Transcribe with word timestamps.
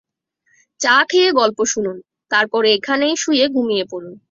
চা 0.79 0.95
খেয়ে 1.09 1.29
গল্প 1.31 1.59
শুনুন, 1.65 1.97
তারপর 2.31 2.61
এইখানেই 2.65 3.15
শুয়ে 3.17 3.45
ঘুমিয়ে 3.47 3.85
পড়ুন। 3.91 4.13